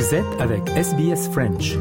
Vous 0.00 0.14
avec 0.38 0.66
SBS 0.70 1.28
French. 1.30 1.76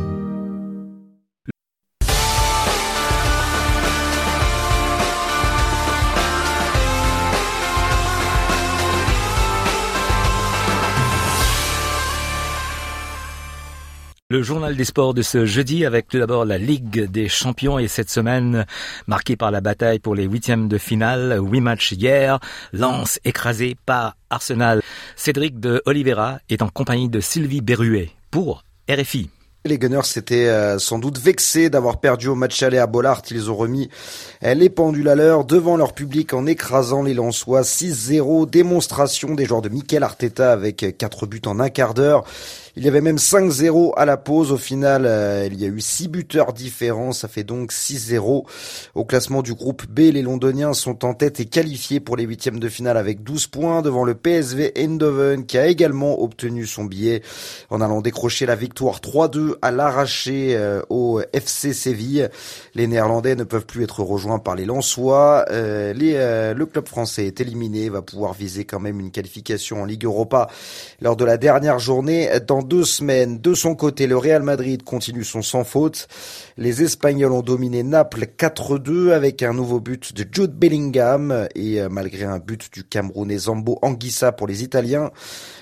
Le 14.32 14.44
journal 14.44 14.76
des 14.76 14.84
sports 14.84 15.14
de 15.14 15.22
ce 15.22 15.46
jeudi 15.46 15.86
avec 15.86 16.08
tout 16.08 16.20
d'abord 16.20 16.46
la 16.46 16.58
Ligue 16.58 17.06
des 17.10 17.30
champions 17.30 17.80
et 17.80 17.88
cette 17.88 18.12
semaine 18.12 18.66
marquée 19.08 19.36
par 19.36 19.50
la 19.50 19.60
bataille 19.60 20.00
pour 20.00 20.14
les 20.14 20.26
huitièmes 20.26 20.68
de 20.68 20.78
finale. 20.78 21.40
Huit 21.42 21.62
matchs 21.62 21.94
hier, 21.94 22.40
Lance 22.74 23.20
écrasé 23.24 23.76
par 23.88 24.18
Arsenal. 24.30 24.82
Cédric 25.20 25.60
de 25.60 25.82
Oliveira 25.86 26.40
est 26.50 26.62
en 26.62 26.70
compagnie 26.70 27.10
de 27.10 27.20
Sylvie 27.20 27.60
Berruet 27.60 28.10
pour 28.32 28.64
RFI. 28.90 29.30
Les 29.66 29.78
Gunners 29.78 30.06
s'étaient 30.06 30.48
euh, 30.48 30.80
sans 30.80 30.98
doute 30.98 31.20
vexés 31.20 31.70
d'avoir 31.70 32.00
perdu 32.00 32.30
au 32.30 32.36
match 32.36 32.64
aller 32.64 32.78
à 32.78 32.88
Bollard. 32.88 33.24
Ils 33.30 33.52
ont 33.52 33.58
remis 33.58 33.90
euh, 34.46 34.54
les 34.54 34.70
pendules 34.70 35.10
à 35.10 35.16
l'heure 35.16 35.44
devant 35.44 35.76
leur 35.76 35.92
public 35.92 36.34
en 36.34 36.46
écrasant 36.46 37.04
les 37.04 37.14
Lensois 37.14 37.64
6-0. 37.64 38.50
Démonstration 38.50 39.36
des 39.36 39.44
joueurs 39.44 39.62
de 39.62 39.68
Mikel 39.68 40.04
Arteta 40.04 40.54
avec 40.54 40.96
quatre 40.98 41.26
buts 41.26 41.42
en 41.46 41.60
un 41.60 41.70
quart 41.70 41.94
d'heure. 41.94 42.24
Il 42.76 42.84
y 42.84 42.88
avait 42.88 43.02
même 43.02 43.18
5-0 43.18 43.94
à 43.98 44.06
la 44.06 44.18
pause. 44.18 44.52
Au 44.52 44.58
final, 44.58 45.06
euh, 45.06 45.48
il 45.52 45.60
y 45.60 45.66
a 45.66 45.68
eu 45.68 45.82
6 45.82 46.08
buteurs 46.08 46.54
différents. 46.54 47.12
Ça 47.12 47.28
fait 47.28 47.44
donc 47.44 47.72
6-0. 47.72 48.46
Au 48.96 49.06
classement 49.06 49.42
du 49.42 49.54
groupe 49.54 49.86
B, 49.88 50.00
les 50.14 50.22
Londoniens 50.22 50.74
sont 50.74 51.06
en 51.06 51.14
tête 51.14 51.40
et 51.40 51.46
qualifiés 51.46 52.00
pour 52.00 52.16
les 52.16 52.24
huitièmes 52.24 52.60
de 52.60 52.70
finale 52.70 52.98
avec 52.98 53.24
12 53.24 53.48
points 53.48 53.82
devant 53.82 54.04
le 54.04 54.16
PSV 54.16 54.74
Eindhoven 54.78 55.46
qui 55.46 55.58
a 55.58 55.68
également 55.68 56.22
obtenu 56.22 56.66
son 56.66 56.86
billet 56.86 57.22
en 57.70 57.82
allant 57.82 58.02
décrocher 58.02 58.46
la 58.46 58.56
victoire 58.56 59.00
3-2 59.00 59.56
à 59.62 59.72
l'arraché 59.72 60.56
euh, 60.56 60.82
au 60.90 61.22
FC 61.34 61.74
Séville. 61.74 62.30
Les 62.76 62.88
Néerlandais 62.88 63.36
ne 63.36 63.44
peuvent 63.44 63.66
plus 63.66 63.84
être 63.84 64.04
rejoints 64.04 64.40
par 64.40 64.56
les 64.56 64.66
Lensois. 64.66 65.46
Euh, 65.52 65.94
le 66.54 66.66
club 66.66 66.88
français 66.88 67.26
est 67.26 67.42
éliminé, 67.42 67.90
va 67.90 68.02
pouvoir 68.02 68.34
viser 68.34 68.66
quand 68.66 68.80
même 68.80 69.00
une 69.00 69.12
qualification 69.12 69.82
en 69.82 69.86
Ligue 69.86 70.06
Europa 70.06 70.48
lors 71.02 71.16
de 71.16 71.26
la 71.26 71.38
dernière 71.38 71.80
journée 71.80 72.30
dans 72.48 72.59
deux 72.62 72.84
semaines. 72.84 73.40
De 73.40 73.54
son 73.54 73.76
côté, 73.76 74.08
le 74.08 74.18
Real 74.18 74.44
Madrid 74.44 74.84
continue 74.84 75.24
son 75.24 75.42
sans 75.42 75.64
faute. 75.64 76.08
Les 76.58 76.84
Espagnols 76.84 77.32
ont 77.32 77.42
dominé 77.42 77.84
Naples 77.84 78.28
4-2 78.38 79.12
avec 79.12 79.44
un 79.44 79.54
nouveau 79.54 79.80
but 79.80 80.14
de 80.14 80.26
Jude 80.32 80.54
Bellingham 80.54 81.48
et 81.56 81.82
euh, 81.82 81.90
malgré 81.90 82.26
un 82.26 82.40
but 82.40 82.72
du 82.74 82.84
Camerounais 82.84 83.38
Zambo 83.38 83.80
Anguissa 83.82 84.32
pour 84.32 84.48
les 84.48 84.64
Italiens. 84.64 85.12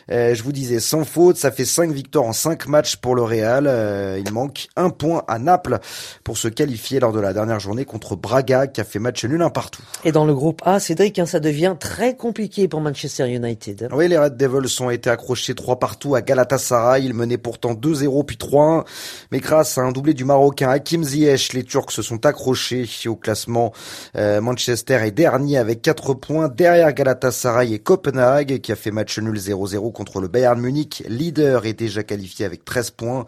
Euh, 0.09 0.34
je 0.34 0.44
vous 0.44 0.52
disais 0.52 0.80
sans 0.80 1.04
faute, 1.04 1.38
ça 1.38 1.52
fait 1.52 1.66
5 1.66 1.92
victoires 1.92 2.26
en 2.26 2.34
5 2.34 2.67
matchs 2.67 2.95
pour 2.95 3.16
le 3.16 3.23
Real. 3.23 3.66
Euh, 3.67 4.22
il 4.23 4.32
manque 4.32 4.67
un 4.76 4.89
point 4.89 5.23
à 5.28 5.38
Naples 5.38 5.80
pour 6.23 6.38
se 6.38 6.48
qualifier 6.48 7.00
lors 7.00 7.11
de 7.11 7.20
la 7.20 7.34
dernière 7.34 7.59
journée 7.59 7.86
contre 7.86 8.16
Braga 8.16 8.67
qui 8.67 8.80
a 8.82 8.84
fait 8.84 9.00
match 9.00 9.26
nul 9.26 9.42
un 9.42 9.50
partout. 9.50 9.84
Et 10.06 10.11
dans 10.11 10.26
le 10.26 10.34
groupe 10.34 10.61
A, 10.66 10.80
Cédric, 10.80 11.20
hein, 11.20 11.26
ça 11.26 11.39
devient 11.39 11.76
très 11.80 12.16
compliqué 12.16 12.67
pour 12.67 12.80
Manchester 12.80 13.30
United. 13.30 13.89
Oui, 13.92 14.08
les 14.08 14.17
Red 14.17 14.38
Devils 14.38 14.82
ont 14.82 14.89
été 14.89 15.09
accrochés 15.09 15.56
3 15.56 15.80
partout 15.80 16.16
à 16.16 16.22
Galatasaray. 16.22 16.87
Ils 17.00 17.14
menaient 17.14 17.38
pourtant 17.38 17.74
2-0 17.74 18.26
puis 18.26 18.38
3-1. 18.38 18.86
Mais 19.32 19.40
grâce 19.40 19.78
à 19.78 19.82
un 19.82 19.92
doublé 19.92 20.14
du 20.14 20.26
Marocain 20.26 20.70
Hakim 20.70 21.04
Ziyech, 21.04 21.54
les 21.54 21.64
Turcs 21.64 21.92
se 21.92 22.02
sont 22.02 22.26
accrochés 22.26 22.88
au 23.08 23.16
classement. 23.16 23.74
Euh, 24.16 24.42
Manchester 24.42 25.00
est 25.04 25.12
dernier 25.12 25.58
avec 25.58 25.82
4 25.82 26.14
points 26.14 26.48
derrière 26.48 26.94
Galatasaray 26.94 27.74
et 27.74 27.80
Copenhague 27.80 28.60
qui 28.60 28.72
a 28.72 28.76
fait 28.76 28.92
match 28.92 29.20
nul 29.20 29.38
0-0 29.38 29.92
contre 29.92 30.22
le 30.22 30.28
Bayern 30.28 30.60
Munich. 30.60 31.04
Leader 31.08 31.66
est 31.66 31.74
déjà 31.74 32.04
qualifié 32.04 32.46
avec 32.46 32.66
13 32.66 32.92
points. 32.92 33.26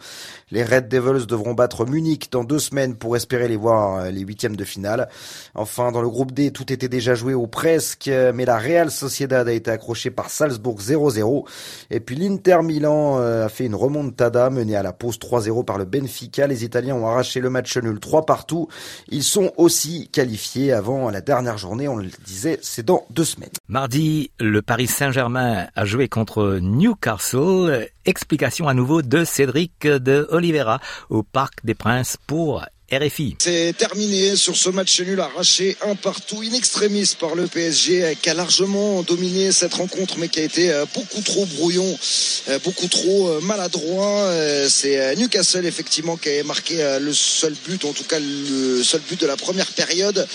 Les 0.52 0.64
Red 0.64 0.88
Devils 0.88 1.28
devront 1.28 1.54
battre 1.54 1.86
Munich 1.86 2.30
dans 2.32 2.44
deux 2.44 2.60
semaines 2.60 2.95
pour 2.95 3.16
espérer 3.16 3.48
les 3.48 3.58
voir 3.58 3.98
euh, 3.98 4.12
les 4.12 4.22
huitièmes 4.22 4.56
de 4.56 4.64
finale. 4.64 5.10
Enfin, 5.56 5.92
dans 5.92 6.02
le 6.02 6.10
groupe 6.10 6.32
D, 6.32 6.52
tout 6.52 6.72
était 6.72 6.88
déjà 6.88 7.16
joué 7.16 7.33
ou 7.33 7.48
presque, 7.48 8.10
mais 8.33 8.45
la 8.45 8.58
Real 8.58 8.92
Sociedad 8.92 9.48
a 9.48 9.52
été 9.52 9.72
accrochée 9.72 10.12
par 10.12 10.30
Salzbourg 10.30 10.80
0-0. 10.80 11.45
Et 11.89 12.00
puis 12.00 12.16
l'Inter 12.16 12.60
Milan 12.64 13.17
euh, 13.20 13.48
fait 13.49 13.65
une 13.65 13.76
remontada 13.76 14.49
menée 14.49 14.76
à 14.76 14.83
la 14.83 14.93
pause 14.93 15.17
3-0 15.17 15.65
par 15.65 15.77
le 15.77 15.86
Benfica. 15.86 16.48
Les 16.48 16.64
Italiens 16.64 16.95
ont 16.95 17.08
arraché 17.08 17.39
le 17.39 17.49
match 17.49 17.77
nul 17.77 17.99
3 17.99 18.26
partout. 18.26 18.67
Ils 19.10 19.23
sont 19.23 19.52
aussi 19.58 20.10
qualifiés 20.10 20.71
avant 20.71 21.10
la 21.10 21.21
dernière 21.21 21.58
journée. 21.58 21.88
On 21.88 21.98
le 21.98 22.09
disait, 22.26 22.59
c'est 22.61 22.86
dans 22.86 23.05
deux 23.09 23.26
semaines. 23.26 23.49
Mardi, 23.67 24.32
le 24.39 24.61
Paris 24.61 24.88
Saint-Germain 24.88 25.67
a 25.76 25.86
joué 25.86 26.08
contre 26.08 26.59
Newcastle. 26.61 27.88
Explication 28.05 28.67
à 28.67 28.73
nouveau 28.73 29.02
de 29.02 29.23
Cédric 29.23 29.86
de 29.86 30.27
Oliveira 30.32 30.80
au 31.09 31.23
Parc 31.23 31.65
des 31.65 31.76
Princes 31.76 32.17
pour 32.26 32.64
RFI. 32.92 33.36
C'est 33.38 33.73
terminé 33.77 34.36
sur 34.36 34.58
ce 34.58 34.70
match 34.70 35.00
nul 35.02 35.20
arraché 35.20 35.77
un 35.86 35.95
partout 35.95 36.42
in 36.42 36.54
extremis 36.54 37.14
par 37.20 37.36
le 37.36 37.45
PSG 37.45 38.17
qui 38.20 38.30
a 38.30 38.33
largement 38.33 39.04
dominé 39.04 39.52
cette 39.52 39.76
rencontre 39.76 40.16
mais 40.17 40.27
qui 40.27 40.39
a 40.39 40.44
été 40.44 40.72
euh, 40.72 40.86
beaucoup 40.95 41.22
trop 41.22 41.45
brouillon, 41.45 42.00
euh, 42.50 42.58
beaucoup 42.64 42.88
trop 42.88 43.30
euh, 43.30 43.42
maladroit. 43.42 44.32
C'est 44.67 45.16
Newcastle 45.17 45.66
effectivement 45.66 46.17
qui 46.17 46.30
a 46.30 46.44
marqué 46.44 46.98
le 47.00 47.14
seul 47.14 47.54
but, 47.66 47.86
en 47.86 47.94
tout 47.94 48.04
cas 48.04 48.20
le 48.20 48.83
seul 48.83 49.02
but 49.08 49.20
de 49.20 49.27
la 49.27 49.38
première 49.38 49.67
période 49.67 50.27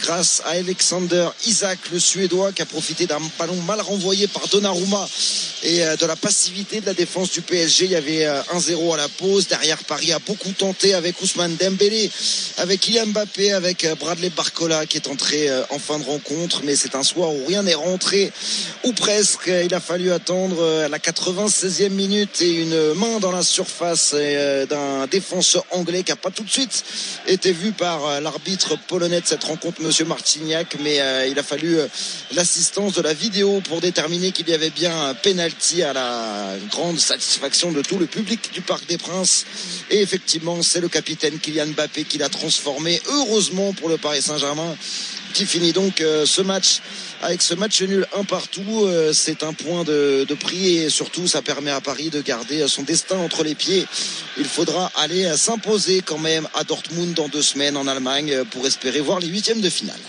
grâce 0.00 0.42
à 0.44 0.50
Alexander 0.50 1.28
Isaac, 1.46 1.78
le 1.92 1.98
Suédois 1.98 2.52
qui 2.52 2.62
a 2.62 2.66
profité 2.66 3.06
d'un 3.06 3.20
ballon 3.38 3.56
mal 3.62 3.80
renvoyé 3.80 4.26
par 4.26 4.48
Donnarumma 4.48 5.08
et 5.62 5.80
de 5.80 6.06
la 6.06 6.16
passivité 6.16 6.80
de 6.80 6.86
la 6.86 6.94
défense 6.94 7.30
du 7.30 7.42
PSG. 7.42 7.86
Il 7.86 7.90
y 7.92 7.96
avait 7.96 8.26
1-0 8.54 8.94
à 8.94 8.96
la 8.96 9.08
pause. 9.08 9.48
Derrière 9.48 9.82
Paris 9.84 10.12
a 10.12 10.18
beaucoup 10.18 10.52
tenté 10.52 10.94
avec 10.94 11.20
Ousmane 11.20 11.56
Dembélé 11.74 12.08
avec 12.58 12.80
Kylian 12.80 13.06
Mbappé, 13.06 13.52
avec 13.52 13.84
euh, 13.84 13.96
Bradley 13.96 14.30
Barcola 14.30 14.86
qui 14.86 14.96
est 14.96 15.08
entré 15.08 15.48
euh, 15.48 15.62
en 15.70 15.78
fin 15.80 15.98
de 15.98 16.04
rencontre. 16.04 16.60
Mais 16.64 16.76
c'est 16.76 16.94
un 16.94 17.02
soir 17.02 17.30
où 17.30 17.44
rien 17.46 17.64
n'est 17.64 17.74
rentré, 17.74 18.32
ou 18.84 18.92
presque. 18.92 19.50
Il 19.64 19.74
a 19.74 19.80
fallu 19.80 20.12
attendre 20.12 20.58
euh, 20.60 20.88
la 20.88 20.98
96e 20.98 21.90
minute 21.90 22.42
et 22.42 22.50
une 22.50 22.94
main 22.94 23.18
dans 23.18 23.32
la 23.32 23.42
surface 23.42 24.14
d'un 24.14 25.06
défenseur 25.08 25.64
anglais 25.72 26.04
qui 26.04 26.12
n'a 26.12 26.16
pas 26.16 26.30
tout 26.30 26.44
de 26.44 26.50
suite 26.50 26.84
été 27.26 27.52
vu 27.52 27.72
par 27.72 28.20
l'arbitre 28.20 28.78
polonais 28.86 29.20
de 29.20 29.26
cette 29.26 29.44
rencontre, 29.44 29.82
Monsieur 29.82 30.04
Martignac. 30.04 30.76
Mais 30.80 31.00
il 31.28 31.38
a 31.38 31.42
fallu 31.42 31.78
l'assistance 32.32 32.94
de 32.94 33.02
la 33.02 33.12
vidéo 33.12 33.60
pour 33.68 33.80
déterminer 33.80 34.32
qu'il 34.32 34.48
y 34.48 34.54
avait 34.54 34.70
bien 34.70 35.08
un 35.08 35.14
penalty 35.14 35.82
à 35.82 35.92
la 35.92 36.54
grande 36.70 36.98
satisfaction 36.98 37.72
de 37.72 37.82
tout 37.82 37.98
le 37.98 38.06
public 38.06 38.52
du 38.52 38.60
Parc 38.60 38.86
des 38.86 38.98
Princes. 38.98 39.44
Et 39.90 40.00
effectivement, 40.00 40.62
c'est 40.62 40.80
le 40.80 40.88
capitaine 40.88 41.38
Kylian 41.38 41.63
Mbappé 41.66 42.04
qui 42.04 42.18
l'a 42.18 42.28
transformé. 42.28 43.00
Heureusement 43.06 43.72
pour 43.72 43.88
le 43.88 43.96
Paris 43.96 44.22
Saint-Germain 44.22 44.76
qui 45.32 45.46
finit 45.46 45.72
donc 45.72 46.00
euh, 46.00 46.26
ce 46.26 46.42
match 46.42 46.80
avec 47.22 47.42
ce 47.42 47.54
match 47.54 47.82
nul 47.82 48.06
un 48.16 48.24
partout. 48.24 48.84
Euh, 48.84 49.12
c'est 49.12 49.42
un 49.42 49.52
point 49.52 49.82
de, 49.84 50.24
de, 50.28 50.34
prix 50.34 50.76
et 50.76 50.90
surtout 50.90 51.26
ça 51.26 51.42
permet 51.42 51.70
à 51.70 51.80
Paris 51.80 52.10
de 52.10 52.20
garder 52.20 52.66
son 52.68 52.82
destin 52.82 53.18
entre 53.18 53.42
les 53.42 53.54
pieds. 53.54 53.86
Il 54.38 54.44
faudra 54.44 54.90
aller 54.96 55.24
s'imposer 55.36 56.02
quand 56.02 56.18
même 56.18 56.46
à 56.54 56.64
Dortmund 56.64 57.14
dans 57.14 57.28
deux 57.28 57.42
semaines 57.42 57.76
en 57.76 57.86
Allemagne 57.86 58.44
pour 58.50 58.66
espérer 58.66 59.00
voir 59.00 59.20
les 59.20 59.28
huitièmes 59.28 59.60
de 59.60 59.70
finale. 59.70 60.00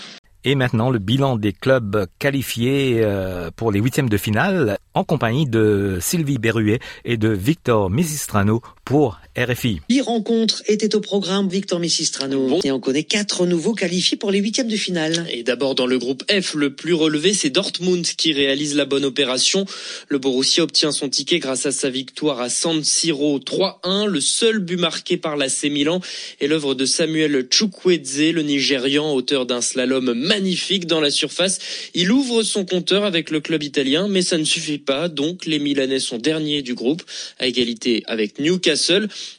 Et 0.46 0.54
maintenant, 0.54 0.90
le 0.90 1.00
bilan 1.00 1.34
des 1.34 1.52
clubs 1.52 2.06
qualifiés 2.20 3.00
euh, 3.02 3.50
pour 3.56 3.72
les 3.72 3.80
huitièmes 3.80 4.08
de 4.08 4.16
finale 4.16 4.78
en 4.94 5.02
compagnie 5.02 5.44
de 5.44 5.98
Sylvie 6.00 6.38
Berruet 6.38 6.78
et 7.04 7.16
de 7.16 7.30
Victor 7.30 7.90
Misistrano 7.90 8.62
pour 8.86 9.18
RFI. 9.36 9.80
Huit 9.90 10.00
rencontres 10.00 10.62
étaient 10.66 10.94
au 10.94 11.00
programme 11.00 11.48
Victor 11.48 11.80
Messistrano. 11.80 12.60
Et 12.62 12.70
on 12.70 12.78
connaît 12.78 13.02
quatre 13.02 13.44
nouveaux 13.44 13.74
qualifiés 13.74 14.16
pour 14.16 14.30
les 14.30 14.38
huitièmes 14.38 14.68
de 14.68 14.76
finale. 14.76 15.26
Et 15.30 15.42
d'abord 15.42 15.74
dans 15.74 15.86
le 15.86 15.98
groupe 15.98 16.22
F, 16.30 16.54
le 16.54 16.72
plus 16.74 16.94
relevé, 16.94 17.34
c'est 17.34 17.50
Dortmund 17.50 18.06
qui 18.06 18.32
réalise 18.32 18.76
la 18.76 18.84
bonne 18.84 19.04
opération. 19.04 19.66
Le 20.08 20.18
Borussia 20.18 20.62
obtient 20.62 20.92
son 20.92 21.08
ticket 21.08 21.40
grâce 21.40 21.66
à 21.66 21.72
sa 21.72 21.90
victoire 21.90 22.40
à 22.40 22.48
San 22.48 22.84
Siro 22.84 23.40
3-1. 23.40 24.06
Le 24.06 24.20
seul 24.20 24.60
but 24.60 24.78
marqué 24.78 25.16
par 25.16 25.36
l'AC 25.36 25.64
Milan 25.64 26.00
est 26.40 26.46
l'œuvre 26.46 26.74
de 26.74 26.86
Samuel 26.86 27.48
Chukwueze, 27.50 28.32
le 28.32 28.42
Nigérian, 28.42 29.12
auteur 29.12 29.46
d'un 29.46 29.62
slalom 29.62 30.14
magnifique 30.14 30.86
dans 30.86 31.00
la 31.00 31.10
surface. 31.10 31.58
Il 31.92 32.12
ouvre 32.12 32.44
son 32.44 32.64
compteur 32.64 33.04
avec 33.04 33.30
le 33.30 33.40
club 33.40 33.64
italien, 33.64 34.06
mais 34.06 34.22
ça 34.22 34.38
ne 34.38 34.44
suffit 34.44 34.78
pas. 34.78 35.08
Donc 35.08 35.44
les 35.44 35.58
Milanais 35.58 35.98
sont 35.98 36.18
derniers 36.18 36.62
du 36.62 36.74
groupe, 36.74 37.02
à 37.40 37.48
égalité 37.48 38.04
avec 38.06 38.38
Newcastle. 38.38 38.75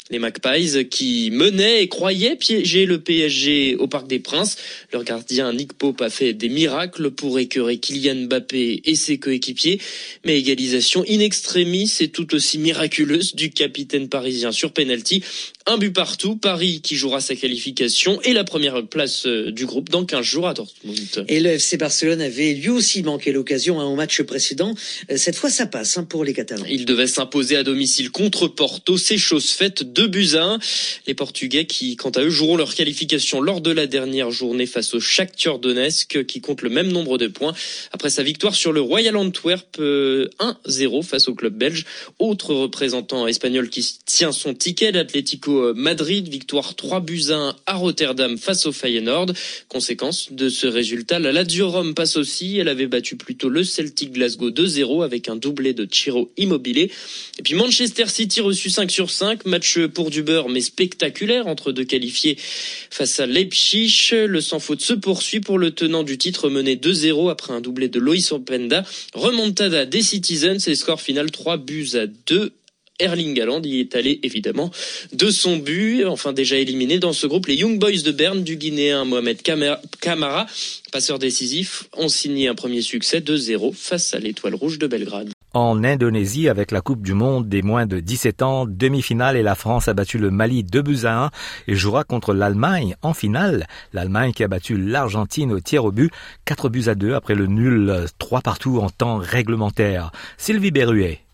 Les 0.10 0.20
Magpies 0.20 0.88
qui 0.90 1.32
menaient 1.32 1.84
et 1.84 1.88
croyaient 1.90 2.36
piéger 2.36 2.86
le 2.86 3.00
PSG 3.00 3.76
au 3.76 3.88
Parc 3.88 4.08
des 4.08 4.20
Princes. 4.20 4.58
Leur 4.94 5.04
gardien 5.04 5.52
Nick 5.54 5.74
Pope 5.74 6.02
a 6.02 6.10
fait 6.10 6.34
des 6.34 6.50
miracles 6.50 7.12
pour 7.12 7.40
écœurer 7.40 7.78
Kylian 7.78 8.28
Mbappé 8.28 8.82
et 8.86 8.96
ses 8.96 9.18
coéquipiers. 9.18 9.80
Mais 10.26 10.40
égalisation 10.40 11.04
in 11.10 11.20
extremis 11.20 11.92
et 12.00 12.08
tout 12.08 12.34
aussi 12.36 12.58
miraculeuse 12.58 13.36
du 13.36 13.50
capitaine 13.50 14.08
parisien 14.08 14.52
sur 14.52 14.72
penalty. 14.72 15.24
Un 15.70 15.78
but 15.78 15.92
partout. 15.92 16.38
Paris 16.38 16.80
qui 16.82 16.96
jouera 16.96 17.20
sa 17.20 17.36
qualification 17.36 18.22
et 18.22 18.32
la 18.32 18.46
première 18.46 18.88
place 18.88 19.26
euh, 19.26 19.52
du 19.52 19.66
groupe 19.66 19.90
dans 19.90 20.06
15 20.06 20.26
jours 20.26 20.48
à 20.48 20.54
Dortmund. 20.54 21.26
Et 21.28 21.42
le 21.42 21.50
FC 21.50 21.76
Barcelone 21.76 22.22
avait 22.22 22.54
lui 22.54 22.70
aussi 22.70 23.04
manqué 23.04 23.34
l'occasion 23.34 23.82
hein, 23.82 23.84
au 23.84 23.96
match 23.96 24.22
précédent. 24.22 24.76
Euh, 25.12 25.18
cette 25.18 25.36
fois, 25.36 25.50
ça 25.50 25.66
passe 25.66 25.98
hein, 25.98 26.06
pour 26.06 26.24
les 26.24 26.32
Catalans. 26.32 26.64
Il 26.70 26.86
devait 26.86 27.08
s'imposer 27.08 27.58
à 27.58 27.64
domicile 27.64 28.12
contre 28.12 28.48
Porto. 28.48 28.98
C'est 28.98 29.18
chose 29.18 29.50
faite. 29.50 29.84
Deux 29.84 30.08
buts 30.08 30.36
à 30.36 30.44
1. 30.54 30.60
Les 31.06 31.14
Portugais 31.14 31.66
qui, 31.66 31.98
quant 31.98 32.12
à 32.12 32.22
eux, 32.22 32.30
joueront 32.30 32.56
leur 32.56 32.74
qualification 32.74 33.42
lors 33.42 33.60
de 33.60 33.72
la 33.72 33.88
dernière 33.88 34.32
journée 34.32 34.68
face 34.68 34.94
au 34.94 35.02
Shakhtar 35.02 35.60
Donetsk 35.60 36.26
qui 36.26 36.40
compte 36.40 36.62
le 36.62 36.70
même 36.70 36.94
nombre 36.94 37.18
de 37.18 37.28
points 37.28 37.54
après 37.92 38.10
sa 38.10 38.24
victoire 38.24 38.56
sur 38.56 38.72
le 38.72 38.80
Royal 38.80 39.18
Antwerp 39.18 39.78
1-0 39.78 39.82
euh, 39.82 41.02
face 41.02 41.28
au 41.28 41.36
club 41.36 41.56
belge. 41.58 41.84
Autre 42.20 42.54
représentant 42.54 43.28
espagnol 43.28 43.70
qui 43.70 43.86
tient 44.06 44.32
son 44.32 44.54
ticket, 44.54 44.94
l'Atlético 44.94 45.57
Madrid, 45.76 46.28
victoire 46.28 46.76
3 46.76 47.00
buts 47.02 47.26
à 47.30 47.36
1 47.36 47.56
à 47.66 47.74
Rotterdam 47.76 48.38
face 48.38 48.66
au 48.66 48.72
Feyenoord. 48.72 49.28
Conséquence 49.68 50.32
de 50.32 50.50
ce 50.50 50.68
résultat, 50.68 51.20
la 51.20 51.32
Lazio 51.32 51.70
Rome 51.70 51.94
passe 51.94 52.18
aussi. 52.18 52.58
Elle 52.58 52.70
avait 52.70 52.88
battu 52.88 53.16
plutôt 53.18 53.50
le 53.50 53.64
Celtic 53.64 54.14
Glasgow 54.14 54.50
2-0 54.50 55.04
avec 55.04 55.30
un 55.30 55.36
doublé 55.36 55.74
de 55.74 55.88
Chiro 55.90 56.32
Immobilier. 56.38 56.92
Et 57.40 57.44
puis 57.44 57.54
Manchester 57.54 58.08
City 58.08 58.42
reçu 58.42 58.70
5 58.70 58.90
sur 58.92 59.10
5, 59.10 59.46
match 59.46 59.80
pour 59.88 60.10
du 60.10 60.24
beurre 60.24 60.50
mais 60.50 60.62
spectaculaire 60.62 61.48
entre 61.48 61.72
deux 61.72 61.86
qualifiés 61.86 62.38
face 62.90 63.20
à 63.20 63.26
Leipzig. 63.26 64.12
Le 64.12 64.42
sans 64.42 64.60
faute 64.60 64.82
se 64.82 64.94
poursuit 64.94 65.40
pour 65.40 65.58
le 65.58 65.72
tenant 65.72 66.04
du 66.04 66.18
titre 66.18 66.50
mené 66.50 66.76
2-0 66.76 67.30
après 67.30 67.54
un 67.54 67.62
doublé 67.62 67.88
de 67.90 68.00
Loïs 68.00 68.32
Openda. 68.32 68.84
Remontada 69.14 69.86
des 69.86 70.02
Citizens 70.02 70.68
et 70.68 70.76
score 70.76 71.02
final 71.02 71.32
3 71.32 71.58
buts 71.58 71.90
à 71.96 72.08
2 72.08 72.52
Erling 73.00 73.40
Haaland 73.40 73.62
y 73.64 73.80
est 73.80 73.96
allé 73.96 74.20
évidemment 74.24 74.72
de 75.14 75.30
son 75.30 75.58
but, 75.58 76.06
enfin 76.06 76.34
déjà 76.34 76.58
éliminé 76.58 76.98
dans 76.98 77.14
ce 77.14 77.28
groupe. 77.28 77.46
Les 77.46 77.56
Young 77.56 77.78
Boys 77.80 78.02
de 78.04 78.12
Berne 78.12 78.44
du 78.44 78.58
Guinéen 78.58 79.06
Mohamed 79.06 79.42
Kamara, 79.42 80.48
passeur 80.92 81.20
décisif, 81.20 81.86
ont 81.96 82.10
signé 82.10 82.48
un 82.48 82.56
premier 82.56 82.82
succès 82.82 83.20
2-0 83.20 83.74
face 83.74 84.16
à 84.16 84.20
l'Étoile 84.20 84.56
Rouge 84.56 84.80
de 84.80 84.88
Belgrade. 84.88 85.30
En 85.54 85.84
Indonésie, 85.84 86.50
avec 86.50 86.72
la 86.72 86.82
Coupe 86.82 87.04
du 87.04 87.14
Monde 87.14 87.48
des 87.48 87.62
moins 87.62 87.86
de 87.86 88.00
17 88.00 88.42
ans, 88.42 88.66
demi-finale 88.68 89.38
et 89.38 89.44
la 89.44 89.56
France 89.56 89.88
a 89.88 89.94
battu 89.94 90.18
le 90.18 90.32
Mali 90.32 90.64
2 90.64 90.82
buts 90.82 91.06
à 91.06 91.26
1 91.26 91.30
et 91.68 91.76
jouera 91.76 92.04
contre 92.04 92.34
l'Allemagne 92.34 92.96
en 93.04 93.14
finale. 93.14 93.68
L'Allemagne 93.94 94.34
qui 94.34 94.44
a 94.44 94.48
battu 94.48 94.76
l'Argentine 94.78 95.52
au 95.52 95.60
tiers 95.60 95.86
au 95.86 95.92
but, 95.92 96.12
4 96.46 96.70
buts 96.70 96.86
à 96.88 96.96
2 96.96 97.14
après 97.14 97.36
le 97.36 97.46
nul 97.46 98.06
3 98.18 98.42
partout 98.42 98.80
en 98.80 98.90
temps 98.90 99.18
réglementaire. 99.18 100.12
Sylvie 100.38 100.72
Berruet. 100.72 101.27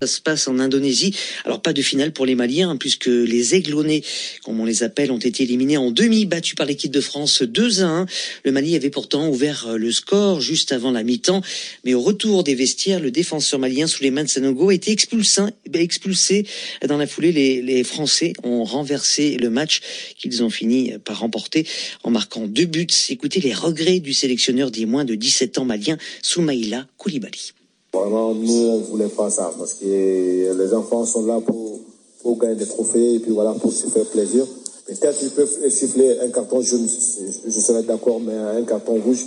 Ça 0.00 0.06
se 0.06 0.20
passe 0.20 0.48
en 0.48 0.58
Indonésie. 0.58 1.14
Alors 1.44 1.62
pas 1.62 1.72
de 1.72 1.82
finale 1.82 2.12
pour 2.12 2.26
les 2.26 2.34
Maliens, 2.34 2.70
hein, 2.70 2.76
puisque 2.76 3.06
les 3.06 3.54
Aiglonnais, 3.54 4.02
comme 4.44 4.60
on 4.60 4.64
les 4.64 4.82
appelle, 4.82 5.10
ont 5.10 5.18
été 5.18 5.44
éliminés 5.44 5.76
en 5.76 5.90
demi, 5.90 6.26
battus 6.26 6.54
par 6.54 6.66
l'équipe 6.66 6.90
de 6.90 7.00
France 7.00 7.42
2 7.42 7.82
à 7.82 7.86
1. 7.86 8.06
Le 8.44 8.52
Mali 8.52 8.74
avait 8.76 8.90
pourtant 8.90 9.28
ouvert 9.28 9.68
euh, 9.68 9.76
le 9.76 9.92
score 9.92 10.40
juste 10.40 10.72
avant 10.72 10.90
la 10.90 11.02
mi-temps, 11.02 11.42
mais 11.84 11.94
au 11.94 12.00
retour 12.00 12.44
des 12.44 12.54
vestiaires, 12.54 13.00
le 13.00 13.10
défenseur 13.10 13.60
malien 13.60 13.86
Souleymane 13.86 14.26
Sanogo 14.26 14.70
a 14.70 14.74
été 14.74 14.90
expulsé. 14.90 15.42
Ben, 15.68 15.82
expulsé. 15.82 16.46
Dans 16.86 16.96
la 16.96 17.06
foulée, 17.06 17.32
les, 17.32 17.62
les 17.62 17.84
Français 17.84 18.32
ont 18.42 18.64
renversé 18.64 19.36
le 19.36 19.50
match 19.50 19.80
qu'ils 20.16 20.42
ont 20.42 20.50
fini 20.50 20.94
par 21.04 21.20
remporter 21.20 21.66
en 22.02 22.10
marquant 22.10 22.46
deux 22.46 22.66
buts. 22.66 22.86
Écoutez 23.10 23.40
les 23.40 23.54
regrets 23.54 24.00
du 24.00 24.12
sélectionneur 24.12 24.70
des 24.70 24.86
moins 24.86 25.04
de 25.04 25.14
17 25.14 25.58
ans 25.58 25.64
malien, 25.64 25.98
Soumaïla 26.22 26.86
Koulibaly. 26.96 27.52
Vraiment, 28.00 28.34
nous, 28.34 28.68
on 28.68 28.78
voulais 28.90 29.08
pas 29.08 29.30
ça 29.30 29.52
parce 29.58 29.74
que 29.74 29.84
les 29.84 30.74
enfants 30.74 31.04
sont 31.04 31.26
là 31.26 31.40
pour, 31.40 31.80
pour 32.22 32.38
gagner 32.38 32.56
des 32.56 32.66
trophées 32.66 33.14
et 33.14 33.18
puis 33.18 33.32
voilà, 33.32 33.52
pour 33.52 33.72
se 33.72 33.86
faire 33.86 34.04
plaisir. 34.06 34.44
Peut-être 34.86 35.18
qu'ils 35.18 35.30
peuvent 35.30 35.68
siffler 35.68 36.20
un 36.20 36.28
carton 36.28 36.60
jaune, 36.60 36.86
je, 36.88 37.60
serais 37.60 37.82
d'accord, 37.82 38.20
mais 38.20 38.34
un 38.34 38.62
carton 38.62 39.00
rouge. 39.04 39.26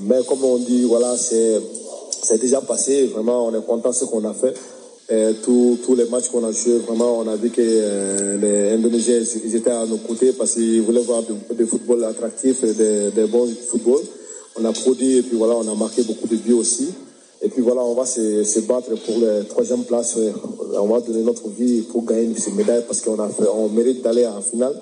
Mais 0.00 0.18
comme 0.28 0.44
on 0.44 0.58
dit, 0.58 0.84
voilà, 0.84 1.16
c'est, 1.16 1.60
déjà 2.38 2.60
passé. 2.60 3.06
Vraiment, 3.06 3.46
on 3.46 3.58
est 3.58 3.64
content 3.64 3.90
de 3.90 3.94
ce 3.94 4.04
qu'on 4.04 4.24
a 4.24 4.34
fait. 4.34 4.54
Tous, 5.42 5.94
les 5.96 6.04
matchs 6.04 6.28
qu'on 6.28 6.44
a 6.44 6.52
joués, 6.52 6.78
vraiment, 6.86 7.18
on 7.18 7.28
a 7.28 7.36
vu 7.36 7.48
que 7.48 7.62
euh, 7.62 8.36
les 8.38 8.74
Indonésiens, 8.74 9.20
ils 9.44 9.56
étaient 9.56 9.70
à 9.70 9.86
nos 9.86 9.96
côtés 9.96 10.32
parce 10.32 10.52
qu'ils 10.52 10.82
voulaient 10.82 11.00
voir 11.00 11.22
du, 11.22 11.66
football 11.66 12.04
attractif 12.04 12.62
des, 12.62 13.24
bons 13.26 13.48
football. 13.70 14.00
On 14.60 14.64
a 14.66 14.72
produit 14.72 15.16
et 15.16 15.22
puis 15.22 15.36
voilà, 15.36 15.54
on 15.56 15.66
a 15.66 15.74
marqué 15.74 16.02
beaucoup 16.02 16.28
de 16.28 16.36
buts 16.36 16.52
aussi. 16.52 16.88
Et 17.42 17.48
puis 17.48 17.62
voilà, 17.62 17.82
on 17.82 17.94
va 17.94 18.04
se, 18.04 18.60
battre 18.60 18.94
pour 19.06 19.18
la 19.18 19.44
troisième 19.44 19.84
place. 19.84 20.18
On 20.74 20.86
va 20.86 21.00
donner 21.00 21.22
notre 21.22 21.48
vie 21.48 21.82
pour 21.82 22.04
gagner 22.04 22.34
ces 22.38 22.52
médailles 22.52 22.84
parce 22.86 23.00
qu'on 23.00 23.18
a 23.18 23.28
fait, 23.28 23.48
on 23.48 23.68
mérite 23.68 24.02
d'aller 24.02 24.26
en 24.26 24.42
finale. 24.42 24.80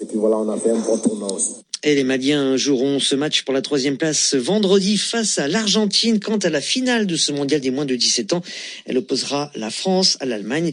Et 0.00 0.04
puis 0.04 0.18
voilà, 0.18 0.36
on 0.38 0.48
a 0.48 0.56
fait 0.56 0.70
un 0.70 0.78
bon 0.78 0.98
tournoi 0.98 1.32
aussi. 1.32 1.65
Et 1.82 1.94
les 1.94 2.04
Maliens 2.04 2.56
joueront 2.56 2.98
ce 2.98 3.14
match 3.14 3.42
pour 3.42 3.54
la 3.54 3.62
troisième 3.62 3.96
place 3.96 4.34
vendredi 4.34 4.96
face 4.96 5.38
à 5.38 5.48
l'Argentine. 5.48 6.20
Quant 6.20 6.38
à 6.38 6.50
la 6.50 6.60
finale 6.60 7.06
de 7.06 7.16
ce 7.16 7.32
mondial 7.32 7.60
des 7.60 7.70
moins 7.70 7.84
de 7.84 7.94
17 7.94 8.32
ans, 8.32 8.42
elle 8.86 8.98
opposera 8.98 9.50
la 9.54 9.70
France 9.70 10.16
à 10.20 10.26
l'Allemagne. 10.26 10.72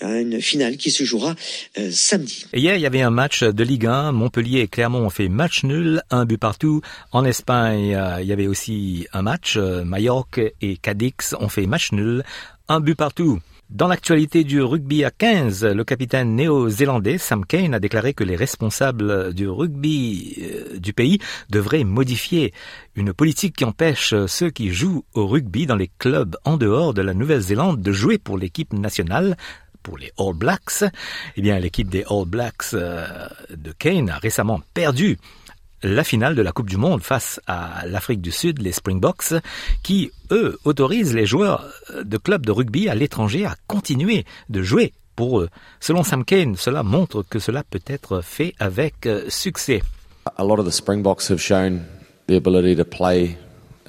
Une 0.00 0.40
finale 0.40 0.76
qui 0.76 0.90
se 0.90 1.04
jouera 1.04 1.34
euh, 1.78 1.90
samedi. 1.92 2.46
hier, 2.54 2.76
il 2.76 2.80
y 2.80 2.86
avait 2.86 3.02
un 3.02 3.10
match 3.10 3.42
de 3.42 3.64
Ligue 3.64 3.86
1. 3.86 4.12
Montpellier 4.12 4.60
et 4.60 4.68
Clermont 4.68 5.04
ont 5.04 5.10
fait 5.10 5.28
match 5.28 5.64
nul, 5.64 6.02
un 6.10 6.24
but 6.24 6.38
partout. 6.38 6.80
En 7.12 7.24
Espagne, 7.24 7.94
euh, 7.94 8.20
il 8.20 8.26
y 8.26 8.32
avait 8.32 8.46
aussi 8.46 9.06
un 9.12 9.22
match. 9.22 9.56
Euh, 9.56 9.84
Mallorca 9.84 10.42
et 10.60 10.76
Cadix 10.76 11.34
ont 11.38 11.48
fait 11.48 11.66
match 11.66 11.92
nul, 11.92 12.24
un 12.68 12.80
but 12.80 12.94
partout. 12.94 13.40
Dans 13.72 13.88
l'actualité 13.88 14.44
du 14.44 14.60
rugby 14.60 15.02
à 15.02 15.10
15, 15.10 15.64
le 15.64 15.82
capitaine 15.82 16.36
néo-zélandais 16.36 17.16
Sam 17.16 17.46
Kane 17.46 17.72
a 17.72 17.80
déclaré 17.80 18.12
que 18.12 18.22
les 18.22 18.36
responsables 18.36 19.32
du 19.32 19.48
rugby 19.48 20.36
euh, 20.42 20.78
du 20.78 20.92
pays 20.92 21.20
devraient 21.48 21.82
modifier 21.82 22.52
une 22.96 23.14
politique 23.14 23.56
qui 23.56 23.64
empêche 23.64 24.14
ceux 24.26 24.50
qui 24.50 24.74
jouent 24.74 25.06
au 25.14 25.26
rugby 25.26 25.64
dans 25.64 25.76
les 25.76 25.90
clubs 25.98 26.36
en 26.44 26.58
dehors 26.58 26.92
de 26.92 27.00
la 27.00 27.14
Nouvelle-Zélande 27.14 27.80
de 27.80 27.92
jouer 27.92 28.18
pour 28.18 28.36
l'équipe 28.36 28.74
nationale 28.74 29.38
pour 29.82 29.96
les 29.96 30.12
All 30.18 30.34
Blacks. 30.34 30.84
Eh 31.36 31.40
bien, 31.40 31.58
l'équipe 31.58 31.88
des 31.88 32.04
All 32.10 32.26
Blacks 32.26 32.74
euh, 32.74 33.06
de 33.56 33.72
Kane 33.72 34.10
a 34.10 34.18
récemment 34.18 34.60
perdu 34.74 35.16
la 35.82 36.04
finale 36.04 36.34
de 36.34 36.42
la 36.42 36.52
Coupe 36.52 36.68
du 36.68 36.76
Monde 36.76 37.02
face 37.02 37.40
à 37.46 37.86
l'Afrique 37.86 38.20
du 38.20 38.32
Sud, 38.32 38.60
les 38.60 38.72
Springboks, 38.72 39.34
qui, 39.82 40.10
eux, 40.30 40.58
autorisent 40.64 41.14
les 41.14 41.26
joueurs 41.26 41.68
de 42.02 42.16
clubs 42.16 42.44
de 42.46 42.52
rugby 42.52 42.88
à 42.88 42.94
l'étranger 42.94 43.44
à 43.46 43.56
continuer 43.66 44.24
de 44.48 44.62
jouer 44.62 44.92
pour 45.16 45.40
eux. 45.40 45.48
Selon 45.80 46.02
Sam 46.02 46.24
Kane, 46.24 46.56
cela 46.56 46.82
montre 46.82 47.22
que 47.22 47.38
cela 47.38 47.62
peut 47.62 47.82
être 47.86 48.22
fait 48.22 48.54
avec 48.58 49.06
euh, 49.06 49.24
succès. 49.28 49.82
A 50.36 50.44
lot 50.44 50.58
of 50.58 50.66
the 50.66 50.72
Springboks 50.72 51.30
have 51.30 51.40
shown 51.40 51.82
the 52.28 52.36
ability 52.36 52.76
to 52.76 52.84
play 52.84 53.36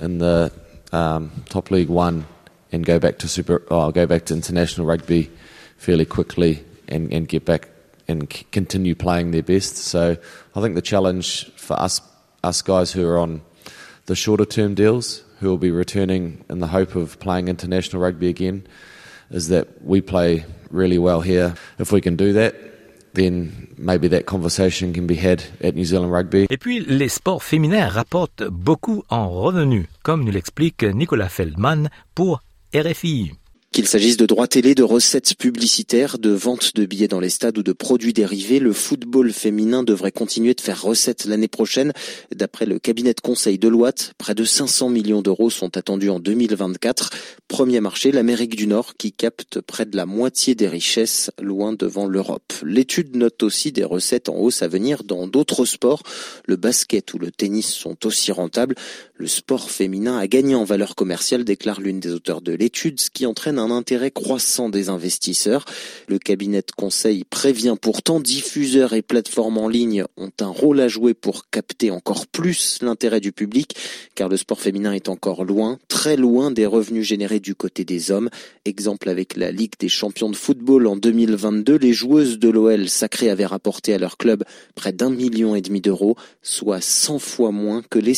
in 0.02 0.18
the 0.18 0.52
um, 0.92 1.30
top 1.50 1.70
league 1.70 1.90
one 1.90 2.24
and 2.72 2.84
go 2.84 3.00
back 3.00 3.18
to 3.20 3.28
super, 3.28 3.62
oh, 3.70 3.92
go 3.92 4.06
back 4.08 4.26
to 4.26 4.34
international 4.34 4.88
rugby 4.88 5.30
fairly 5.78 6.06
quickly 6.06 6.64
and, 6.90 7.10
back 7.46 7.70
and 8.08 8.32
c- 8.32 8.46
continue 8.52 8.96
playing 8.96 9.32
their 9.32 9.44
best. 9.44 9.78
So 9.78 10.18
I 10.56 10.62
think 10.62 10.76
the 10.76 10.82
challenge 10.82 11.52
for 11.56 11.80
us, 11.80 12.02
us 12.44 12.62
guys 12.62 12.92
who 12.92 13.08
are 13.08 13.18
on 13.18 13.42
the 14.06 14.16
shorter 14.16 14.46
term 14.46 14.76
deals, 14.76 15.24
who 15.40 15.50
will 15.50 15.58
be 15.58 15.72
returning 15.72 16.44
in 16.50 16.60
the 16.60 16.68
hope 16.68 16.96
of 16.96 17.20
playing 17.20 17.48
international 17.48 18.02
rugby 18.02 18.30
again, 18.30 18.66
is 19.32 19.48
that 19.50 19.68
we 19.84 20.02
play 20.02 20.46
really 20.70 20.98
well 20.98 21.22
here. 21.22 21.56
If 21.80 21.92
we 21.92 22.02
can 22.02 22.16
do 22.16 22.34
that, 22.34 22.56
then 23.14 23.68
maybe 23.78 24.08
that 24.10 24.26
conversation 24.26 24.92
can 24.92 25.06
be 25.08 25.16
had 25.16 25.44
at 25.62 25.76
New 25.76 25.86
Zealand 25.86 26.12
Rugby. 26.12 26.48
Et 26.50 26.58
puis, 26.58 26.80
les 26.80 27.10
sports 27.10 27.44
féminins 27.44 27.88
rapportent 27.88 28.44
beaucoup 28.44 29.04
en 29.10 29.30
revenus, 29.30 29.86
comme 30.02 30.24
nous 30.24 30.32
l'explique 30.32 30.84
Nicolas 30.84 31.30
Feldman 31.30 31.90
pour 32.16 32.42
RFI. 32.74 33.34
Qu'il 33.74 33.88
s'agisse 33.88 34.18
de 34.18 34.28
droits 34.28 34.48
télé, 34.48 34.76
de 34.76 34.84
recettes 34.84 35.34
publicitaires, 35.36 36.20
de 36.20 36.30
ventes 36.30 36.76
de 36.76 36.86
billets 36.86 37.08
dans 37.08 37.20
les 37.20 37.32
stades 37.32 37.58
ou 37.58 37.64
de 37.64 37.74
produits 37.74 38.14
dérivés, 38.14 38.60
le 38.60 38.72
football 38.72 39.34
féminin 39.34 39.82
devrait 39.82 40.12
continuer 40.12 40.54
de 40.54 40.62
faire 40.62 40.80
recette 40.80 41.26
l'année 41.26 41.48
prochaine. 41.48 41.92
D'après 42.36 42.68
le 42.68 42.78
cabinet 42.78 43.16
de 43.16 43.20
conseil 43.20 43.58
de 43.58 43.68
Loite, 43.68 44.14
près 44.20 44.36
de 44.36 44.44
500 44.44 44.90
millions 44.90 45.24
d'euros 45.24 45.50
sont 45.50 45.76
attendus 45.76 46.12
en 46.12 46.20
2024. 46.20 47.10
Premier 47.48 47.82
marché, 47.82 48.12
l'Amérique 48.12 48.56
du 48.56 48.68
Nord, 48.68 48.94
qui 48.96 49.12
capte 49.12 49.60
près 49.60 49.88
de 49.88 49.98
la 49.98 50.06
moitié 50.06 50.54
des 50.54 50.68
richesses, 50.68 51.32
loin 51.42 51.74
devant 51.74 52.06
l'Europe. 52.06 52.54
L'étude 52.64 53.16
note 53.16 53.42
aussi 53.42 53.72
des 53.72 53.84
recettes 53.84 54.30
en 54.30 54.36
hausse 54.36 54.62
à 54.62 54.68
venir 54.68 55.04
dans 55.04 55.26
d'autres 55.26 55.66
sports. 55.66 56.04
Le 56.46 56.58
basket 56.58 57.12
ou 57.16 57.18
le 57.18 57.32
tennis 57.32 57.74
sont 57.74 58.06
aussi 58.06 58.32
rentables. 58.32 58.76
Le 59.16 59.26
sport 59.26 59.72
féminin 59.72 60.20
a 60.20 60.28
gagné 60.28 60.54
en 60.54 60.64
valeur 60.64 60.94
commerciale, 60.94 61.44
déclare 61.44 61.82
l'une 61.82 62.00
des 62.00 62.12
auteurs 62.12 62.42
de 62.42 62.52
l'étude, 62.52 63.00
ce 63.00 63.10
qui 63.10 63.26
entraîne 63.26 63.58
un 63.58 63.63
intérêt 63.72 64.12
croissant 64.12 64.70
des 64.70 64.90
investisseurs. 64.90 65.66
Le 66.08 66.20
cabinet 66.20 66.62
de 66.62 66.72
conseil 66.76 67.24
prévient 67.24 67.76
pourtant 67.80 68.20
diffuseurs 68.20 68.94
et 68.94 69.02
plateformes 69.02 69.58
en 69.58 69.68
ligne 69.68 70.06
ont 70.18 70.32
un 70.40 70.48
rôle 70.48 70.80
à 70.80 70.88
jouer 70.88 71.14
pour 71.14 71.50
capter 71.50 71.92
encore 71.92 72.28
plus 72.28 72.80
l'intérêt 72.82 73.20
du 73.20 73.32
public, 73.32 73.76
car 74.16 74.30
le 74.30 74.38
sport 74.38 74.60
féminin 74.60 74.94
est 74.94 75.10
encore 75.10 75.44
loin, 75.44 75.80
très 75.88 76.16
loin 76.16 76.52
des 76.52 76.66
revenus 76.66 77.06
générés 77.06 77.40
du 77.40 77.56
côté 77.56 77.86
des 77.86 78.12
hommes. 78.12 78.30
Exemple 78.66 79.10
avec 79.10 79.36
la 79.36 79.52
Ligue 79.52 79.74
des 79.80 79.90
champions 79.90 80.30
de 80.30 80.36
football 80.36 80.88
en 80.88 80.96
2022, 80.96 81.78
les 81.78 81.94
joueuses 81.94 82.40
de 82.40 82.50
l'OL 82.50 82.90
sacrées 82.90 83.30
avaient 83.30 83.46
rapporté 83.46 83.94
à 83.94 83.98
leur 83.98 84.18
club 84.18 84.44
près 84.76 84.92
d'un 84.92 85.10
million 85.10 85.56
et 85.56 85.62
demi 85.62 85.82
d'euros, 85.82 86.16
soit 86.42 86.82
100 86.82 87.20
fois 87.20 87.52
moins 87.52 87.82
que 87.90 88.00
les 88.00 88.14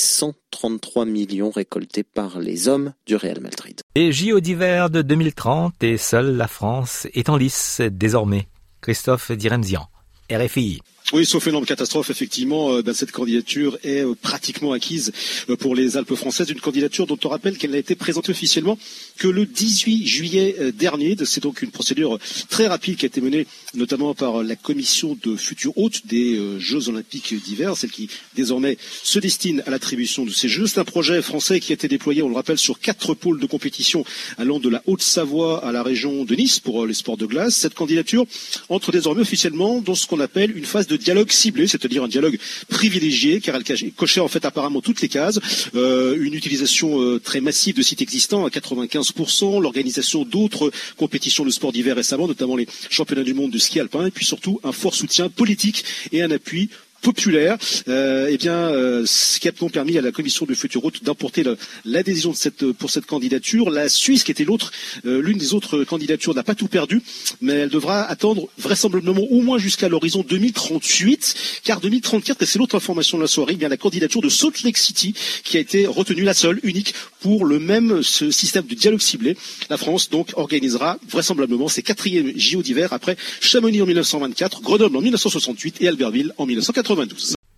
133 0.53 1.05
millions 1.05 1.49
récoltés 1.49 2.03
par 2.03 2.39
les 2.39 2.67
hommes 2.67 2.93
du 3.05 3.15
Real 3.15 3.39
Madrid. 3.41 3.81
Et 3.95 4.11
JO 4.11 4.39
d'hiver 4.39 4.89
de 4.89 5.01
2030 5.01 5.83
et 5.83 5.97
seule 5.97 6.37
la 6.37 6.47
France 6.47 7.07
est 7.13 7.29
en 7.29 7.37
lice 7.37 7.81
désormais. 7.91 8.47
Christophe 8.81 9.31
Diremzian, 9.31 9.87
RFI. 10.31 10.81
Oui, 11.13 11.23
sauf 11.23 11.45
énorme 11.45 11.67
catastrophe, 11.67 12.09
effectivement, 12.09 12.73
euh, 12.73 12.81
ben, 12.81 12.91
cette 12.95 13.11
candidature 13.11 13.77
est 13.83 14.03
euh, 14.03 14.15
pratiquement 14.19 14.71
acquise 14.71 15.11
euh, 15.51 15.55
pour 15.55 15.75
les 15.75 15.97
Alpes 15.97 16.15
françaises. 16.15 16.49
Une 16.49 16.59
candidature 16.59 17.05
dont 17.05 17.19
on 17.23 17.29
rappelle 17.29 17.59
qu'elle 17.59 17.71
n'a 17.71 17.77
été 17.77 17.93
présentée 17.93 18.31
officiellement 18.31 18.79
que 19.19 19.27
le 19.27 19.45
18 19.45 20.07
juillet 20.07 20.55
dernier. 20.73 21.15
C'est 21.23 21.43
donc 21.43 21.61
une 21.61 21.69
procédure 21.69 22.17
très 22.49 22.65
rapide 22.65 22.95
qui 22.95 23.05
a 23.05 23.07
été 23.07 23.21
menée 23.21 23.45
notamment 23.75 24.15
par 24.15 24.41
la 24.41 24.55
commission 24.55 25.15
de 25.23 25.35
futurs 25.35 25.77
hôtes 25.77 26.07
des 26.07 26.59
Jeux 26.59 26.89
olympiques 26.89 27.35
d'hiver, 27.35 27.77
celle 27.77 27.91
qui 27.91 28.09
désormais 28.35 28.77
se 29.03 29.19
destine 29.19 29.61
à 29.67 29.69
l'attribution 29.69 30.25
de 30.25 30.31
ces 30.31 30.49
Jeux. 30.49 30.65
C'est 30.65 30.79
un 30.79 30.85
projet 30.85 31.21
français 31.21 31.59
qui 31.59 31.71
a 31.71 31.75
été 31.75 31.87
déployé, 31.87 32.23
on 32.23 32.29
le 32.29 32.35
rappelle, 32.35 32.57
sur 32.57 32.79
quatre 32.79 33.13
pôles 33.13 33.39
de 33.39 33.45
compétition 33.45 34.03
allant 34.37 34.59
de 34.59 34.69
la 34.69 34.81
Haute-Savoie 34.87 35.63
à 35.63 35.71
la 35.71 35.83
région 35.83 36.25
de 36.25 36.35
Nice 36.35 36.59
pour 36.59 36.85
les 36.85 36.93
sports 36.93 37.17
de 37.17 37.25
glace. 37.25 37.55
Cette 37.55 37.75
candidature 37.75 38.25
entre 38.69 38.91
désormais 38.91 39.21
officiellement 39.21 39.81
dans 39.81 39.95
ce 39.95 40.07
qu'on 40.15 40.23
appelle 40.23 40.57
une 40.57 40.65
phase 40.65 40.87
de 40.87 40.95
dialogue 40.95 41.29
ciblé, 41.31 41.67
c'est-à-dire 41.67 42.03
un 42.03 42.07
dialogue 42.07 42.37
privilégié, 42.69 43.41
car 43.41 43.55
elle 43.55 43.91
cochait 43.93 44.21
en 44.21 44.27
fait 44.27 44.45
apparemment 44.45 44.81
toutes 44.81 45.01
les 45.01 45.09
cases, 45.09 45.39
euh, 45.75 46.17
une 46.19 46.33
utilisation 46.33 47.01
euh, 47.01 47.19
très 47.19 47.41
massive 47.41 47.75
de 47.75 47.81
sites 47.81 48.01
existants 48.01 48.45
à 48.45 48.49
95%, 48.49 49.61
l'organisation 49.61 50.23
d'autres 50.23 50.71
compétitions 50.97 51.43
de 51.43 51.49
sport 51.49 51.71
d'hiver 51.71 51.95
récemment, 51.95 52.27
notamment 52.27 52.55
les 52.55 52.67
championnats 52.89 53.23
du 53.23 53.33
monde 53.33 53.51
de 53.51 53.57
ski 53.57 53.79
alpin, 53.79 54.05
et 54.05 54.11
puis 54.11 54.25
surtout 54.25 54.59
un 54.63 54.71
fort 54.71 54.95
soutien 54.95 55.29
politique 55.29 55.83
et 56.11 56.21
un 56.21 56.31
appui 56.31 56.69
populaire, 57.05 57.57
euh, 57.87 58.27
eh 58.31 58.37
bien, 58.37 58.55
euh, 58.55 59.03
ce 59.05 59.39
qui 59.39 59.47
a 59.47 59.51
permis 59.51 59.95
à 59.95 60.01
la 60.01 60.11
commission 60.11 60.47
de 60.47 60.55
future 60.55 60.81
route 60.81 61.03
d'importer 61.03 61.43
l'adhésion 61.85 62.33
cette, 62.33 62.71
pour 62.71 62.89
cette 62.89 63.05
candidature. 63.05 63.69
La 63.69 63.89
Suisse, 63.89 64.23
qui 64.23 64.31
était 64.31 64.43
l'autre, 64.43 64.71
euh, 65.05 65.21
l'une 65.21 65.37
des 65.37 65.53
autres 65.53 65.83
candidatures, 65.83 66.33
n'a 66.33 66.41
pas 66.41 66.55
tout 66.55 66.67
perdu, 66.67 67.03
mais 67.41 67.53
elle 67.53 67.69
devra 67.69 68.01
attendre 68.01 68.49
vraisemblablement 68.57 69.21
au 69.29 69.41
moins 69.41 69.59
jusqu'à 69.59 69.87
l'horizon 69.87 70.25
2038, 70.27 71.35
car 71.63 71.79
2034, 71.79 72.41
et 72.41 72.45
c'est 72.47 72.57
l'autre 72.57 72.75
information 72.75 73.17
de 73.19 73.21
la 73.21 73.27
soirée, 73.27 73.53
eh 73.53 73.57
bien 73.57 73.69
la 73.69 73.77
candidature 73.77 74.21
de 74.21 74.29
Salt 74.29 74.63
Lake 74.63 74.77
City 74.77 75.13
qui 75.43 75.57
a 75.57 75.59
été 75.59 75.85
retenue, 75.85 76.23
la 76.23 76.33
seule, 76.33 76.59
unique, 76.63 76.95
pour 77.19 77.45
le 77.45 77.59
même 77.59 78.01
ce 78.01 78.31
système 78.31 78.65
de 78.65 78.73
dialogue 78.73 79.01
ciblé. 79.01 79.37
La 79.69 79.77
France 79.77 80.09
donc 80.09 80.31
organisera 80.35 80.97
vraisemblablement 81.07 81.67
ses 81.67 81.83
quatrièmes 81.83 82.31
JO 82.35 82.63
d'hiver 82.63 82.93
après 82.93 83.15
Chamonix 83.41 83.83
en 83.83 83.85
1924, 83.85 84.61
Grenoble 84.63 84.97
en 84.97 85.01
1968 85.01 85.81
et 85.81 85.87
Albertville 85.87 86.33
en 86.39 86.47
1980. 86.47 86.94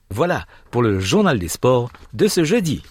Voilà 0.10 0.46
pour 0.72 0.82
le 0.82 1.00
journal 1.00 1.38
des 1.38 1.48
sports 1.48 1.92
de 2.14 2.28
ce 2.28 2.44
jeudi. 2.44 2.82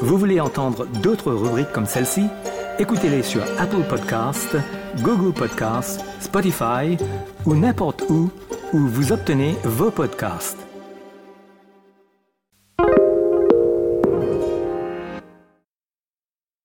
Vous 0.00 0.18
voulez 0.18 0.40
entendre 0.40 0.86
d'autres 1.02 1.32
rubriques 1.32 1.72
comme 1.72 1.86
celle-ci? 1.86 2.26
Écoutez-les 2.78 3.22
sur 3.22 3.42
Apple 3.58 3.84
Podcasts, 3.88 4.56
Google 4.98 5.32
Podcasts, 5.32 6.04
Spotify 6.20 6.98
ou 7.46 7.54
n'importe 7.54 8.02
où 8.10 8.30
où 8.72 8.78
vous 8.88 9.12
obtenez 9.12 9.54
vos 9.64 9.90
podcasts. 9.90 10.58